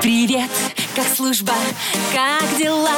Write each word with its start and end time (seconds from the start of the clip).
Привет, 0.00 0.50
как 0.94 1.06
служба, 1.08 1.54
как 2.14 2.56
дела? 2.56 2.90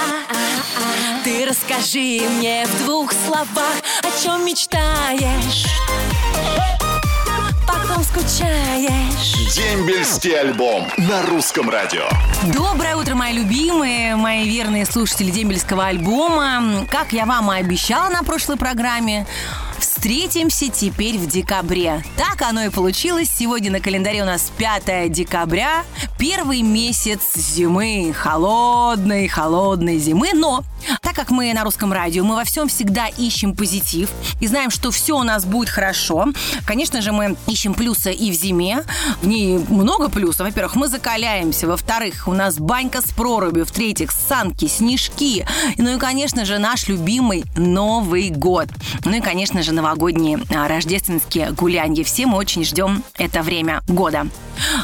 Ты 1.24 1.46
расскажи 1.46 2.20
мне 2.36 2.66
в 2.66 2.84
двух 2.84 3.12
словах, 3.12 3.74
о 4.02 4.22
чем 4.22 4.44
мечтаешь? 4.44 5.64
Потом 7.66 8.04
скучаешь. 8.04 9.54
Дембельский 9.54 10.38
альбом 10.38 10.88
на 10.98 11.22
русском 11.22 11.70
радио. 11.70 12.06
Доброе 12.52 12.96
утро, 12.96 13.14
мои 13.14 13.32
любимые, 13.32 14.16
мои 14.16 14.46
верные 14.46 14.84
слушатели 14.84 15.30
дембельского 15.30 15.86
альбома. 15.86 16.86
Как 16.90 17.14
я 17.14 17.24
вам 17.24 17.50
и 17.50 17.56
обещала 17.56 18.10
на 18.10 18.22
прошлой 18.24 18.58
программе, 18.58 19.26
встретимся 20.00 20.70
теперь 20.70 21.18
в 21.18 21.26
декабре. 21.26 22.02
Так 22.16 22.40
оно 22.40 22.62
и 22.62 22.70
получилось. 22.70 23.28
Сегодня 23.28 23.70
на 23.70 23.80
календаре 23.80 24.22
у 24.22 24.24
нас 24.24 24.50
5 24.56 25.12
декабря, 25.12 25.84
первый 26.18 26.62
месяц 26.62 27.36
зимы, 27.36 28.14
холодной, 28.16 29.28
холодной 29.28 29.98
зимы. 29.98 30.30
Но 30.32 30.64
так 31.02 31.14
как 31.14 31.30
мы 31.30 31.52
на 31.52 31.64
русском 31.64 31.92
радио, 31.92 32.24
мы 32.24 32.36
во 32.36 32.44
всем 32.44 32.68
всегда 32.68 33.06
ищем 33.06 33.54
позитив 33.54 34.10
и 34.40 34.46
знаем, 34.46 34.70
что 34.70 34.90
все 34.90 35.18
у 35.18 35.22
нас 35.22 35.44
будет 35.44 35.68
хорошо. 35.68 36.28
Конечно 36.64 37.02
же, 37.02 37.12
мы 37.12 37.36
ищем 37.46 37.74
плюсы 37.74 38.12
и 38.12 38.30
в 38.30 38.34
зиме. 38.34 38.84
В 39.22 39.26
ней 39.26 39.58
много 39.68 40.08
плюсов. 40.08 40.46
Во-первых, 40.46 40.76
мы 40.76 40.88
закаляемся. 40.88 41.66
Во-вторых, 41.66 42.26
у 42.26 42.32
нас 42.32 42.58
банька 42.58 43.00
с 43.00 43.10
прорубью. 43.10 43.66
В-третьих, 43.66 44.10
санки, 44.12 44.66
снежки. 44.66 45.46
Ну 45.76 45.96
и, 45.96 45.98
конечно 45.98 46.44
же, 46.44 46.58
наш 46.58 46.88
любимый 46.88 47.44
Новый 47.56 48.30
год. 48.30 48.68
Ну 49.04 49.16
и, 49.16 49.20
конечно 49.20 49.62
же, 49.62 49.72
новогодние 49.72 50.40
а, 50.54 50.68
рождественские 50.68 51.52
гулянья. 51.52 52.04
Все 52.04 52.26
мы 52.26 52.36
очень 52.36 52.64
ждем 52.64 53.02
это 53.18 53.42
время 53.42 53.82
года. 53.88 54.26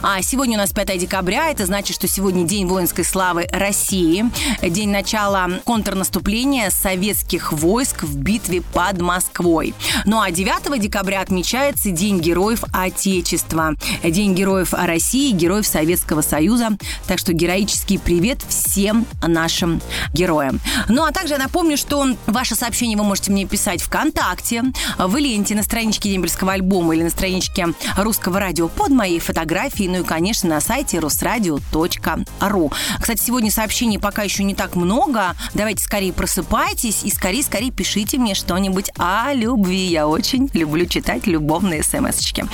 А 0.02 0.22
сегодня 0.22 0.56
у 0.56 0.60
нас 0.60 0.72
5 0.72 0.98
декабря. 0.98 1.50
Это 1.50 1.66
значит, 1.66 1.96
что 1.96 2.08
сегодня 2.08 2.44
День 2.44 2.66
воинской 2.66 3.04
славы 3.04 3.46
России. 3.52 4.24
День 4.62 4.90
начала 4.90 5.48
контрнаступления 5.64 6.70
советских 6.70 7.52
войск 7.52 8.02
в 8.04 8.16
битве 8.16 8.62
под 8.62 9.00
Москвой. 9.00 9.74
Ну 10.04 10.20
а 10.20 10.30
9 10.30 10.80
декабря 10.80 11.20
отмечается 11.20 11.90
День 11.90 12.20
героев 12.20 12.64
Отечества. 12.72 13.74
День 14.02 14.34
героев 14.34 14.72
России, 14.72 15.32
героев 15.32 15.66
Советского 15.66 16.22
Союза. 16.22 16.70
Так 17.06 17.18
что 17.18 17.32
героический 17.32 17.98
привет 17.98 18.42
всем 18.48 19.06
нашим 19.22 19.80
героям. 20.12 20.60
Ну 20.88 21.04
а 21.04 21.12
также 21.12 21.34
я 21.34 21.38
напомню, 21.38 21.76
что 21.76 22.06
ваше 22.26 22.54
сообщение 22.54 22.96
вы 22.96 23.04
можете 23.04 23.30
мне 23.30 23.46
писать 23.46 23.82
ВКонтакте, 23.82 24.64
в 24.98 25.16
ленте 25.16 25.54
на 25.54 25.62
страничке 25.62 26.10
Дембельского 26.10 26.52
альбома 26.52 26.94
или 26.94 27.02
на 27.02 27.10
страничке 27.10 27.68
Русского 27.96 28.40
радио 28.40 28.68
под 28.68 28.90
моей 28.90 29.18
фотографией, 29.18 29.65
ну 29.78 30.00
и, 30.00 30.02
конечно, 30.02 30.48
на 30.48 30.60
сайте 30.60 30.98
русрадио.ру. 30.98 32.72
Кстати, 33.00 33.22
сегодня 33.22 33.50
сообщений 33.50 33.98
пока 33.98 34.22
еще 34.22 34.44
не 34.44 34.54
так 34.54 34.76
много. 34.76 35.34
Давайте 35.54 35.82
скорее 35.82 36.12
просыпайтесь 36.12 37.02
и 37.04 37.10
скорее-скорее 37.10 37.70
пишите 37.70 38.18
мне 38.18 38.34
что-нибудь 38.34 38.90
о 38.96 39.32
любви. 39.32 39.86
Я 39.86 40.06
очень 40.08 40.48
люблю 40.52 40.86
читать 40.86 41.26
любовные 41.26 41.82
смс-очки. 41.82 42.44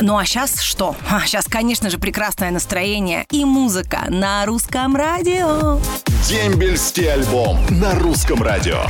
Ну 0.00 0.16
а 0.16 0.24
сейчас 0.24 0.60
что? 0.60 0.96
А, 1.10 1.20
сейчас, 1.26 1.46
конечно 1.46 1.90
же, 1.90 1.98
прекрасное 1.98 2.50
настроение 2.50 3.26
и 3.30 3.44
музыка 3.44 4.04
на 4.08 4.46
русском 4.46 4.96
радио. 4.96 5.80
Дембельский 6.28 7.12
альбом 7.12 7.58
на 7.70 7.94
русском 7.94 8.42
радио. 8.42 8.84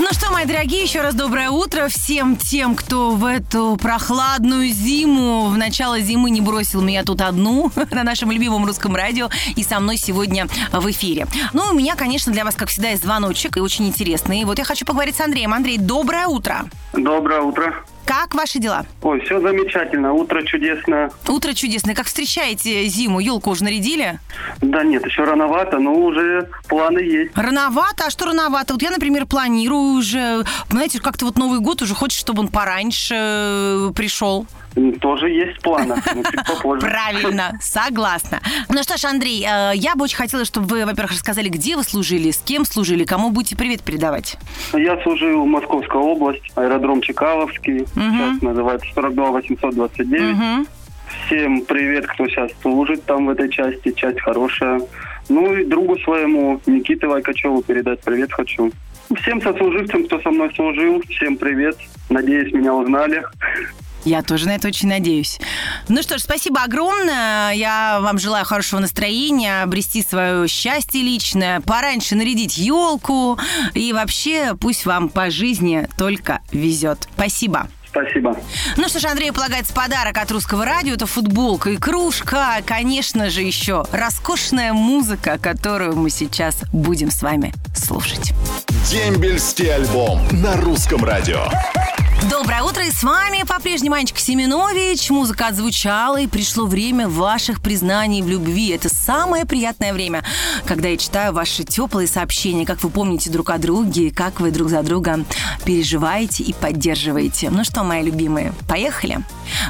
Ну 0.00 0.06
что, 0.12 0.32
мои 0.32 0.46
дорогие, 0.46 0.82
еще 0.82 1.02
раз 1.02 1.14
доброе 1.14 1.50
утро 1.50 1.88
всем 1.88 2.34
тем, 2.34 2.74
кто 2.74 3.10
в 3.10 3.22
эту 3.22 3.76
прохладную 3.76 4.70
зиму, 4.70 5.48
в 5.50 5.58
начало 5.58 6.00
зимы 6.00 6.30
не 6.30 6.40
бросил 6.40 6.80
меня 6.80 7.04
тут 7.04 7.20
одну 7.20 7.70
на 7.90 8.02
нашем 8.02 8.30
любимом 8.30 8.64
русском 8.64 8.96
радио 8.96 9.28
и 9.56 9.62
со 9.62 9.78
мной 9.78 9.98
сегодня 9.98 10.48
в 10.72 10.90
эфире. 10.90 11.26
Ну, 11.52 11.64
у 11.70 11.74
меня, 11.74 11.96
конечно, 11.96 12.32
для 12.32 12.46
вас, 12.46 12.54
как 12.54 12.70
всегда, 12.70 12.88
есть 12.88 13.02
звоночек 13.02 13.58
и 13.58 13.60
очень 13.60 13.88
интересный. 13.88 14.44
Вот 14.46 14.58
я 14.58 14.64
хочу 14.64 14.86
поговорить 14.86 15.16
с 15.16 15.20
Андреем. 15.20 15.52
Андрей, 15.52 15.76
доброе 15.76 16.28
утро. 16.28 16.64
Доброе 16.94 17.42
утро. 17.42 17.84
Как 18.10 18.34
ваши 18.34 18.58
дела? 18.58 18.86
Ой, 19.02 19.20
все 19.20 19.40
замечательно. 19.40 20.12
Утро 20.12 20.42
чудесное. 20.42 21.12
Утро 21.28 21.54
чудесное. 21.54 21.94
Как 21.94 22.06
встречаете 22.06 22.84
зиму? 22.86 23.20
Елку 23.20 23.50
уже 23.50 23.62
нарядили? 23.62 24.18
Да 24.60 24.82
нет, 24.82 25.06
еще 25.06 25.22
рановато, 25.22 25.78
но 25.78 25.94
уже 25.94 26.48
планы 26.68 26.98
есть. 26.98 27.30
Рановато? 27.36 28.06
А 28.06 28.10
что 28.10 28.24
рановато? 28.24 28.72
Вот 28.72 28.82
я, 28.82 28.90
например, 28.90 29.26
планирую 29.26 29.92
уже, 29.96 30.44
знаете, 30.70 31.00
как-то 31.00 31.24
вот 31.24 31.38
Новый 31.38 31.60
год 31.60 31.82
уже 31.82 31.94
хочется, 31.94 32.22
чтобы 32.22 32.40
он 32.40 32.48
пораньше 32.48 33.14
э, 33.16 33.90
пришел. 33.94 34.44
Тоже 35.00 35.30
есть 35.30 35.60
планы, 35.62 35.96
попозже. 36.46 36.86
Правильно, 36.86 37.58
согласна. 37.60 38.40
Ну 38.68 38.82
что 38.82 38.96
ж, 38.96 39.04
Андрей, 39.04 39.44
э, 39.44 39.72
я 39.74 39.96
бы 39.96 40.04
очень 40.04 40.16
хотела, 40.16 40.44
чтобы 40.44 40.66
вы, 40.66 40.86
во-первых, 40.86 41.12
рассказали, 41.12 41.48
где 41.48 41.76
вы 41.76 41.82
служили, 41.82 42.30
с 42.30 42.38
кем 42.38 42.64
служили, 42.64 43.04
кому 43.04 43.30
будете 43.30 43.56
привет 43.56 43.82
передавать. 43.82 44.36
Я 44.72 45.00
служил 45.02 45.42
в 45.42 45.46
Московской 45.46 46.00
области, 46.00 46.52
аэродром 46.54 47.02
Чекаловский, 47.02 47.86
сейчас 47.94 48.42
называется 48.42 48.86
42 48.94 49.30
829. 49.30 50.36
Мгм. 50.36 50.66
Всем 51.26 51.62
привет, 51.62 52.06
кто 52.06 52.28
сейчас 52.28 52.50
служит 52.62 53.04
там 53.04 53.26
в 53.26 53.30
этой 53.30 53.50
части, 53.50 53.90
часть 53.92 54.20
хорошая. 54.20 54.80
Ну 55.28 55.54
и 55.54 55.64
другу 55.64 55.98
своему, 56.00 56.60
Никите 56.66 57.06
Вайкачеву, 57.06 57.62
передать 57.62 58.00
привет 58.00 58.32
хочу. 58.32 58.70
Всем 59.16 59.42
сослуживцам, 59.42 60.04
кто 60.04 60.20
со 60.20 60.30
мной 60.30 60.52
служил, 60.54 61.02
всем 61.08 61.36
привет. 61.36 61.76
Надеюсь, 62.08 62.52
меня 62.52 62.74
узнали. 62.74 63.24
Я 64.04 64.22
тоже 64.22 64.46
на 64.46 64.52
это 64.56 64.68
очень 64.68 64.88
надеюсь. 64.88 65.38
Ну 65.88 66.02
что 66.02 66.18
ж, 66.18 66.22
спасибо 66.22 66.62
огромное. 66.62 67.52
Я 67.52 67.98
вам 68.00 68.18
желаю 68.18 68.44
хорошего 68.44 68.80
настроения, 68.80 69.62
обрести 69.62 70.02
свое 70.02 70.48
счастье 70.48 71.02
личное, 71.02 71.60
пораньше 71.60 72.14
нарядить 72.14 72.56
елку. 72.58 73.38
И 73.74 73.92
вообще 73.92 74.54
пусть 74.58 74.86
вам 74.86 75.08
по 75.08 75.30
жизни 75.30 75.88
только 75.98 76.40
везет. 76.52 77.08
Спасибо. 77.14 77.68
Спасибо. 77.90 78.36
Ну 78.76 78.88
что 78.88 79.00
ж, 79.00 79.06
Андрею 79.06 79.34
полагается 79.34 79.74
подарок 79.74 80.16
от 80.16 80.30
русского 80.30 80.64
радио. 80.64 80.94
Это 80.94 81.06
футболка 81.06 81.70
и 81.70 81.76
кружка. 81.76 82.54
а, 82.58 82.62
Конечно 82.62 83.30
же, 83.30 83.42
еще 83.42 83.84
роскошная 83.90 84.72
музыка, 84.72 85.38
которую 85.38 85.96
мы 85.96 86.08
сейчас 86.10 86.58
будем 86.72 87.10
с 87.10 87.20
вами 87.20 87.52
слушать. 87.74 88.32
Дембельский 88.88 89.74
альбом 89.74 90.20
на 90.30 90.56
русском 90.56 91.04
радио. 91.04 91.46
Доброе 92.28 92.62
утро, 92.62 92.84
и 92.84 92.90
с 92.90 93.02
вами 93.02 93.44
по-прежнему 93.48 93.94
Анечка 93.94 94.20
Семенович. 94.20 95.08
Музыка 95.08 95.46
отзвучала, 95.46 96.20
и 96.20 96.26
пришло 96.26 96.66
время 96.66 97.08
ваших 97.08 97.62
признаний 97.62 98.20
в 98.20 98.28
любви. 98.28 98.68
Это 98.68 98.90
самое 98.90 99.46
приятное 99.46 99.94
время, 99.94 100.22
когда 100.66 100.88
я 100.88 100.98
читаю 100.98 101.32
ваши 101.32 101.64
теплые 101.64 102.06
сообщения, 102.06 102.66
как 102.66 102.82
вы 102.82 102.90
помните 102.90 103.30
друг 103.30 103.48
о 103.48 103.56
друге, 103.56 104.10
как 104.10 104.40
вы 104.40 104.50
друг 104.50 104.68
за 104.68 104.82
друга 104.82 105.24
переживаете 105.64 106.44
и 106.44 106.52
поддерживаете. 106.52 107.48
Ну 107.48 107.64
что, 107.64 107.84
мои 107.84 108.02
любимые, 108.02 108.52
поехали? 108.68 109.24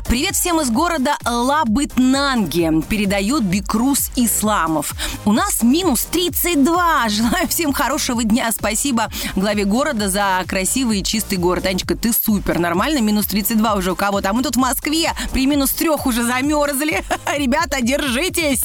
Привет 0.06 0.34
всем 0.34 0.60
из 0.60 0.70
города 0.70 1.16
Лабытнанге, 1.24 2.82
передает 2.88 3.42
Бикрус 3.44 4.10
Исламов. 4.16 4.92
У 5.24 5.32
нас 5.32 5.62
минус 5.62 6.06
32. 6.10 7.08
Желаю 7.08 7.48
всем 7.48 7.72
хорошего 7.72 8.24
дня. 8.24 8.50
Спасибо 8.52 9.10
главе 9.36 9.64
города 9.64 10.08
за 10.08 10.42
красивый 10.46 11.00
и 11.00 11.04
чистый 11.04 11.38
город. 11.38 11.66
Анечка, 11.66 11.96
ты 11.96 12.12
супер. 12.12 12.58
Нормально? 12.58 13.00
Минус 13.00 13.26
32 13.26 13.74
уже 13.74 13.92
у 13.92 13.96
кого-то. 13.96 14.30
А 14.30 14.32
мы 14.32 14.42
тут 14.42 14.56
в 14.56 14.58
Москве 14.58 15.12
при 15.32 15.46
минус 15.46 15.70
трех 15.70 16.06
уже 16.06 16.24
замерзли. 16.24 17.04
Ребята, 17.36 17.80
держитесь. 17.80 18.64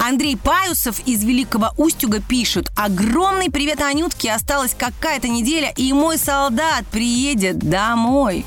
Андрей 0.00 0.36
Паюсов 0.36 1.00
из 1.06 1.22
Великого 1.24 1.70
Устюга 1.76 2.20
пишет. 2.20 2.70
Огромный 2.76 3.50
привет 3.50 3.80
Анютке. 3.80 4.32
Осталась 4.32 4.74
какая-то 4.76 5.28
неделя, 5.28 5.72
и 5.76 5.92
мой 5.92 6.18
солдат 6.18 6.86
приедет 6.86 7.58
домой. 7.58 8.44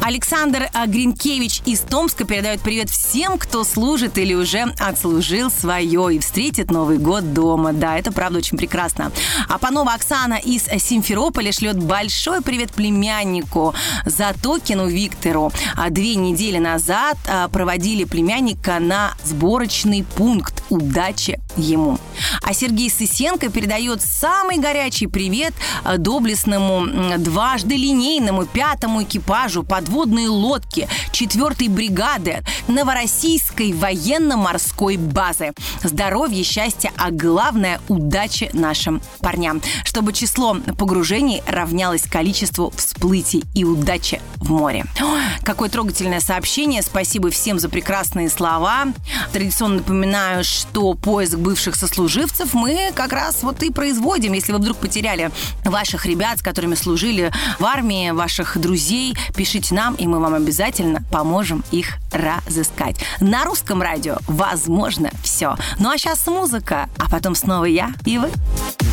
Александр 0.00 0.68
а, 0.72 0.86
Гринкевич 0.86 1.62
из 1.64 1.80
Томска 1.80 2.24
передает 2.24 2.60
привет 2.60 2.90
всем, 2.90 3.38
кто 3.38 3.64
служит 3.64 4.18
или 4.18 4.34
уже 4.34 4.72
отслужил 4.78 5.50
свое 5.50 6.16
и 6.16 6.18
встретит 6.18 6.70
Новый 6.70 6.98
год 6.98 7.32
дома. 7.32 7.72
Да, 7.72 7.98
это 7.98 8.12
правда 8.12 8.38
очень 8.38 8.58
прекрасно. 8.58 9.12
А 9.48 9.58
Панова 9.58 9.94
Оксана 9.94 10.34
из 10.34 10.64
Симферополя 10.64 11.52
шлет 11.52 11.78
большой 11.78 12.42
привет 12.42 12.72
племяннику 12.72 13.74
Затокину 14.06 14.86
Виктору. 14.88 15.52
А 15.76 15.90
две 15.90 16.14
недели 16.14 16.58
назад 16.58 17.18
а, 17.28 17.48
проводили 17.48 18.04
племянника 18.04 18.78
на 18.78 19.14
сборочный 19.24 20.04
пункт. 20.04 20.59
Удачи 20.70 21.40
ему. 21.56 21.98
А 22.42 22.54
Сергей 22.54 22.90
Сысенко 22.90 23.50
передает 23.50 24.02
самый 24.02 24.58
горячий 24.58 25.08
привет 25.08 25.52
а, 25.82 25.98
доблестному 25.98 27.18
дважды 27.18 27.74
линейному 27.76 28.46
пятому 28.46 29.02
экипажу 29.02 29.64
подводной 29.64 30.28
лодки 30.28 30.88
4 31.12 31.68
бригады 31.68 32.38
Новороссийской 32.68 33.72
военно-морской 33.72 34.96
базы. 34.96 35.52
Здоровья, 35.82 36.44
счастья, 36.44 36.92
а 36.96 37.10
главное 37.10 37.80
удачи 37.88 38.50
нашим 38.52 39.02
парням. 39.18 39.60
Чтобы 39.84 40.12
число 40.12 40.56
погружений 40.78 41.42
равнялось 41.48 42.02
количеству 42.02 42.72
всплытий 42.76 43.44
и 43.54 43.64
удачи 43.64 44.20
в 44.36 44.52
море. 44.52 44.84
Ой, 45.00 45.19
Какое 45.44 45.68
трогательное 45.68 46.20
сообщение. 46.20 46.82
Спасибо 46.82 47.30
всем 47.30 47.58
за 47.58 47.68
прекрасные 47.68 48.28
слова. 48.28 48.86
Традиционно 49.32 49.76
напоминаю, 49.76 50.44
что 50.44 50.94
поиск 50.94 51.36
бывших 51.36 51.74
сослуживцев 51.76 52.54
мы 52.54 52.92
как 52.94 53.12
раз 53.12 53.42
вот 53.42 53.62
и 53.62 53.70
производим. 53.70 54.32
Если 54.32 54.52
вы 54.52 54.58
вдруг 54.58 54.76
потеряли 54.78 55.30
ваших 55.64 56.06
ребят, 56.06 56.38
с 56.38 56.42
которыми 56.42 56.74
служили 56.74 57.32
в 57.58 57.64
армии, 57.64 58.10
ваших 58.10 58.58
друзей, 58.58 59.14
пишите 59.34 59.74
нам, 59.74 59.94
и 59.94 60.06
мы 60.06 60.20
вам 60.20 60.34
обязательно 60.34 61.02
поможем 61.10 61.64
их 61.70 61.96
разыскать. 62.12 62.96
На 63.20 63.44
русском 63.44 63.82
радио 63.82 64.18
возможно 64.26 65.10
все. 65.22 65.56
Ну 65.78 65.90
а 65.90 65.98
сейчас 65.98 66.26
музыка, 66.26 66.88
а 66.98 67.08
потом 67.10 67.34
снова 67.34 67.64
я 67.64 67.92
и 68.04 68.18
вы. 68.18 68.30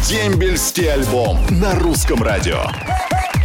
Дембельский 0.08 0.92
альбом 0.92 1.38
на 1.50 1.76
русском 1.76 2.24
радио. 2.24 2.68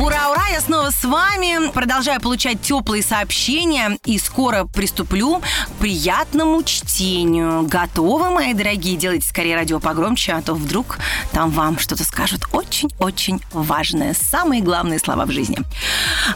Ура, 0.03 0.31
ура, 0.33 0.49
я 0.51 0.61
снова 0.61 0.91
с 0.91 1.05
вами. 1.05 1.71
Продолжаю 1.71 2.21
получать 2.21 2.61
теплые 2.61 3.05
сообщения 3.05 3.99
и 4.05 4.19
скоро 4.19 4.65
приступлю 4.65 5.41
к 5.67 5.73
приятному 5.79 6.65
чтению. 6.65 7.69
Готовы, 7.69 8.31
мои 8.31 8.53
дорогие? 8.53 8.97
Делайте 8.97 9.29
скорее 9.29 9.55
радио 9.55 9.79
погромче, 9.79 10.33
а 10.33 10.43
то 10.43 10.55
вдруг 10.55 10.99
там 11.31 11.51
вам 11.51 11.79
что-то 11.79 12.03
скажут 12.03 12.49
очень-очень 12.51 13.41
важное. 13.53 14.13
Самые 14.15 14.61
главные 14.61 14.99
слова 14.99 15.25
в 15.25 15.31
жизни. 15.31 15.59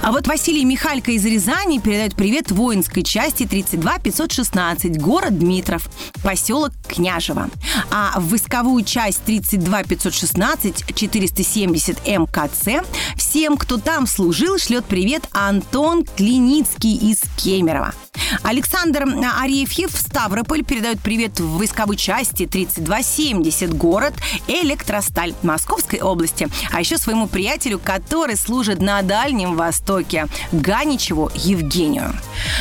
А 0.01 0.13
вот 0.13 0.29
Василий 0.29 0.65
Михалько 0.65 1.11
из 1.11 1.25
Рязани 1.25 1.81
передает 1.81 2.15
привет 2.15 2.53
воинской 2.53 3.03
части 3.03 3.47
32 3.47 3.99
516, 3.99 4.97
город 5.01 5.41
Дмитров, 5.41 5.89
поселок 6.23 6.71
Княжево. 6.87 7.49
А 7.91 8.13
в 8.21 8.29
войсковую 8.29 8.85
часть 8.85 9.25
32 9.25 9.83
516 9.83 10.95
470 10.95 12.07
МКЦ 12.07 12.87
всем 13.17 13.56
кто 13.56 13.79
там 13.79 14.06
служил, 14.06 14.58
шлет 14.58 14.85
привет 14.85 15.29
Антон 15.32 16.05
Клиницкий 16.05 16.97
из 16.97 17.20
Кемерово. 17.37 17.94
Александр 18.43 19.07
Арефьев 19.41 19.93
в 19.93 19.99
Ставрополь 19.99 20.65
передает 20.65 21.01
привет 21.01 21.41
в 21.41 21.59
войсковой 21.59 21.97
части 21.97 22.47
3270, 22.47 23.75
город 23.75 24.15
Электросталь 24.47 25.35
Московской 25.43 26.01
области. 26.01 26.49
А 26.73 26.81
еще 26.81 26.99
своему 26.99 27.27
приятелю, 27.27 27.79
который 27.79 28.37
служит 28.37 28.81
на 28.81 29.03
Дальнем 29.03 29.57
Востоке, 29.57 30.27
Ганичеву 30.53 31.31
Евгению. 31.35 32.13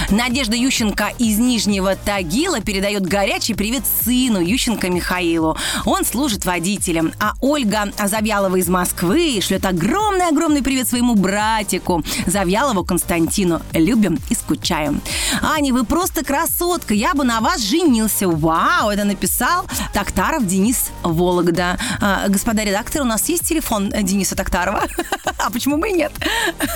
Надежда 0.10 0.56
Ющенко 0.56 1.14
из 1.20 1.38
Нижнего 1.38 1.96
Тагила 1.96 2.62
передает 2.62 3.06
горячий 3.06 3.54
привет 3.54 3.84
сыну 4.04 4.40
Ющенко 4.40 4.90
Михаилу. 4.90 5.58
Он 5.86 6.06
служит 6.06 6.46
водителем. 6.46 7.14
А 7.20 7.34
Ольга 7.42 7.92
Завьялова 8.04 8.56
из 8.56 8.68
Москвы 8.68 9.40
шлет 9.42 9.66
огромный-огромный 9.66 10.62
привет 10.62 10.88
своему 10.88 11.16
братику 11.16 12.04
Завьялову 12.26 12.84
Константину. 12.84 13.62
Любим 13.74 14.20
и 14.30 14.36
скучаем. 14.36 15.02
Аня, 15.46 15.72
вы 15.74 15.84
просто 15.84 16.26
красотка. 16.26 16.96
Я 16.96 17.14
бы 17.14 17.24
на 17.24 17.40
вас 17.40 17.62
женился. 17.62 18.28
Вау, 18.28 18.90
это 18.90 19.04
написал 19.04 19.68
Токтаров 19.94 20.48
Денис 20.48 20.90
Вологда. 21.04 21.78
А, 22.02 22.28
господа 22.30 22.64
редакторы, 22.64 23.04
у 23.04 23.08
нас 23.08 23.30
есть 23.30 23.48
телефон 23.48 23.90
Дениса 23.90 24.36
Токтарова? 24.36 24.84
А 25.38 25.52
почему 25.52 25.78
мы 25.78 25.92
нет? 25.92 26.12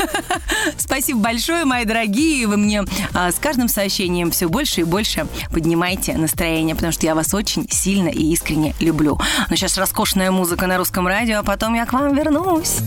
Спасибо 0.78 1.22
большое, 1.22 1.66
мои 1.66 1.86
дорогие. 1.86 2.46
Вы 2.46 2.58
мне 2.58 2.84
а, 3.16 3.32
с 3.32 3.36
каждым 3.36 3.68
сообщением 3.68 4.30
все 4.30 4.48
больше 4.48 4.82
и 4.82 4.84
больше 4.84 5.26
поднимаете 5.52 6.16
настроение, 6.16 6.76
потому 6.76 6.94
что 6.94 7.08
я 7.08 7.16
вас 7.16 7.34
очень 7.34 7.68
сильно 7.72 8.10
и 8.10 8.32
искренне 8.32 8.76
люблю. 8.80 9.20
Но 9.50 9.56
сейчас 9.56 9.78
роскошная 9.78 10.30
музыка 10.30 10.68
на 10.68 10.78
русском 10.78 11.08
радио, 11.08 11.40
а 11.40 11.44
потом 11.44 11.74
я 11.74 11.88
к 11.88 11.94
вам 11.94 12.14
вернусь. 12.14 12.78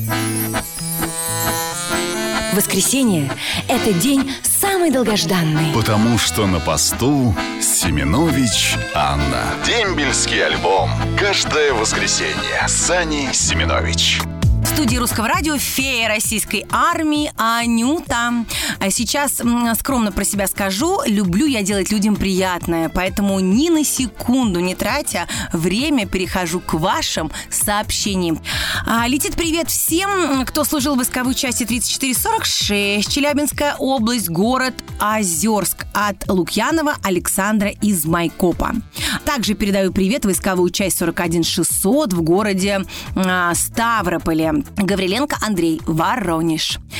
Воскресенье– 2.52 3.30
это 3.68 3.94
день 3.94 4.30
самый 4.42 4.90
долгожданный. 4.90 5.72
Потому 5.74 6.18
что 6.18 6.46
на 6.46 6.60
посту 6.60 7.34
Семенович 7.60 8.76
Анна. 8.94 9.42
Дембельский 9.66 10.44
альбом. 10.44 10.90
Каждое 11.18 11.72
воскресенье. 11.72 12.68
Сани 12.68 13.30
Семенович 13.32 14.20
студии 14.72 14.96
Русского 14.96 15.28
радио 15.28 15.58
фея 15.58 16.08
российской 16.52 16.66
армии 16.70 17.32
Анюта. 17.36 18.44
А 18.78 18.90
сейчас 18.90 19.40
скромно 19.78 20.12
про 20.12 20.24
себя 20.24 20.46
скажу, 20.46 21.00
люблю 21.06 21.46
я 21.46 21.62
делать 21.62 21.90
людям 21.90 22.16
приятное, 22.16 22.88
поэтому 22.88 23.40
ни 23.40 23.70
на 23.70 23.84
секунду 23.84 24.60
не 24.60 24.74
тратя 24.74 25.26
время 25.52 26.06
перехожу 26.06 26.60
к 26.60 26.74
вашим 26.74 27.30
сообщениям. 27.50 28.40
А, 28.86 29.06
летит 29.08 29.34
привет 29.34 29.70
всем, 29.70 30.44
кто 30.46 30.64
служил 30.64 30.94
в 30.94 30.98
войсковой 30.98 31.34
части 31.34 31.64
3446, 31.64 33.08
Челябинская 33.08 33.76
область, 33.78 34.28
город 34.28 34.74
Озерск 35.00 35.86
от 35.94 36.28
Лукьянова 36.28 36.96
Александра 37.02 37.70
из 37.70 38.04
Майкопа. 38.04 38.72
Также 39.24 39.54
передаю 39.54 39.92
привет 39.92 40.24
войсковую 40.24 40.70
часть 40.70 40.98
41600 40.98 42.12
в 42.12 42.22
городе 42.22 42.82
а, 43.14 43.54
Ставрополе. 43.54 44.64
Гавриленко 44.76 45.36
Андрей, 45.40 45.80
Воронеж. 45.86 46.41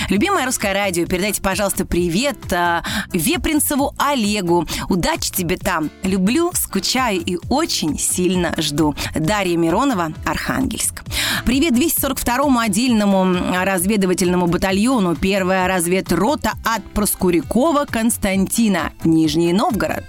Любимое 0.08 0.46
русское 0.46 0.72
радио, 0.72 1.06
передайте, 1.06 1.42
пожалуйста, 1.42 1.84
привет 1.84 2.38
э, 2.52 2.82
Вепринцеву 3.12 3.94
Олегу. 3.98 4.66
Удачи 4.88 5.32
тебе 5.32 5.56
там. 5.56 5.90
Люблю, 6.02 6.52
скучаю 6.54 7.20
и 7.20 7.38
очень 7.48 7.98
сильно 7.98 8.54
жду. 8.56 8.94
Дарья 9.14 9.56
Миронова, 9.56 10.12
Архангельск. 10.24 11.02
Привет 11.44 11.74
242-му 11.74 12.58
отдельному 12.58 13.34
разведывательному 13.64 14.46
батальону. 14.46 15.16
Первая 15.16 15.66
разведрота 15.66 16.52
от 16.64 16.84
Проскурякова 16.92 17.86
Константина, 17.90 18.92
Нижний 19.04 19.52
Новгород. 19.52 20.04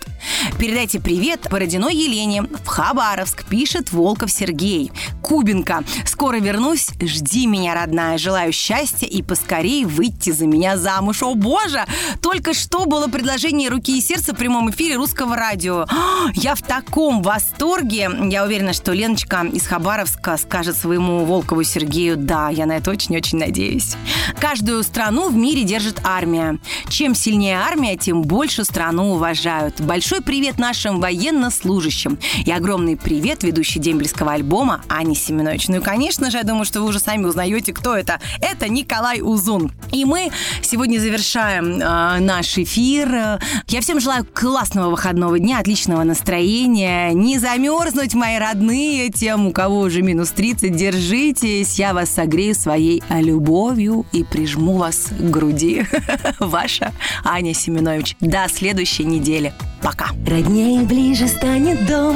Передайте 0.57 0.99
привет 0.99 1.47
Бородиной 1.49 1.95
Елене. 1.95 2.43
В 2.43 2.67
Хабаровск 2.67 3.45
пишет 3.45 3.91
Волков 3.91 4.31
Сергей. 4.31 4.91
Кубинка. 5.21 5.83
Скоро 6.05 6.37
вернусь. 6.37 6.89
Жди 7.01 7.47
меня, 7.47 7.73
родная. 7.73 8.17
Желаю 8.17 8.53
счастья 8.53 9.07
и 9.07 9.21
поскорее 9.21 9.85
выйти 9.85 10.29
за 10.31 10.47
меня 10.47 10.77
замуж. 10.77 11.23
О, 11.23 11.35
боже! 11.35 11.83
Только 12.21 12.53
что 12.53 12.85
было 12.85 13.07
предложение 13.07 13.69
руки 13.69 13.97
и 13.97 14.01
сердца 14.01 14.33
в 14.33 14.37
прямом 14.37 14.69
эфире 14.69 14.95
русского 14.95 15.35
радио. 15.35 15.85
Я 16.33 16.55
в 16.55 16.61
таком 16.61 17.21
восторге. 17.21 18.09
Я 18.29 18.45
уверена, 18.45 18.73
что 18.73 18.93
Леночка 18.93 19.45
из 19.51 19.67
Хабаровска 19.67 20.37
скажет 20.37 20.77
своему 20.77 21.12
Волкову 21.21 21.63
Сергею 21.63 22.17
«да». 22.17 22.49
Я 22.49 22.65
на 22.65 22.77
это 22.77 22.91
очень-очень 22.91 23.37
надеюсь. 23.37 23.95
Каждую 24.39 24.83
страну 24.83 25.29
в 25.29 25.35
мире 25.35 25.63
держит 25.63 26.01
армия. 26.03 26.59
Чем 26.89 27.15
сильнее 27.15 27.57
армия, 27.57 27.95
тем 27.97 28.23
больше 28.23 28.63
страну 28.63 29.13
уважают. 29.13 29.79
Большой 29.79 30.21
привет 30.21 30.59
нашим 30.59 30.99
военнослужащим. 30.99 32.17
И 32.45 32.51
огромный 32.51 32.97
привет 32.97 33.43
ведущей 33.43 33.79
дембельского 33.79 34.33
альбома 34.33 34.81
Ане 34.89 35.15
Семенович. 35.15 35.67
Ну 35.69 35.77
и, 35.77 35.79
конечно 35.79 36.29
же, 36.31 36.37
я 36.37 36.43
думаю, 36.43 36.65
что 36.65 36.81
вы 36.81 36.87
уже 36.87 36.99
сами 36.99 37.25
узнаете, 37.25 37.73
кто 37.73 37.95
это. 37.95 38.19
Это 38.41 38.69
Николай 38.69 39.21
Узун. 39.21 39.71
И 39.91 40.05
мы 40.05 40.31
сегодня 40.61 40.99
завершаем 40.99 41.79
э, 41.79 42.19
наш 42.19 42.57
эфир. 42.57 43.39
Я 43.67 43.81
всем 43.81 43.99
желаю 43.99 44.25
классного 44.25 44.89
выходного 44.89 45.39
дня, 45.39 45.59
отличного 45.59 46.03
настроения. 46.03 47.11
Не 47.13 47.39
замерзнуть, 47.39 48.13
мои 48.13 48.37
родные, 48.37 49.09
тем, 49.09 49.47
у 49.47 49.51
кого 49.51 49.79
уже 49.79 50.01
минус 50.01 50.31
30, 50.31 50.75
держитесь. 51.03 51.79
Я 51.79 51.93
вас 51.93 52.09
согрею 52.09 52.55
своей 52.55 53.03
любовью 53.09 54.05
и 54.11 54.23
прижму 54.23 54.77
вас 54.77 55.07
к 55.09 55.21
груди. 55.21 55.85
Ваша 56.39 56.93
Аня 57.23 57.53
Семенович. 57.53 58.15
До 58.19 58.47
следующей 58.49 59.03
недели. 59.03 59.53
Пока. 59.81 60.07
Роднее 60.25 60.83
ближе 60.83 61.27
станет 61.27 61.85
дом, 61.87 62.15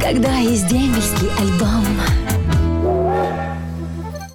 когда 0.00 0.36
есть 0.38 0.66
дембельский 0.66 1.28
альбом. 1.40 1.84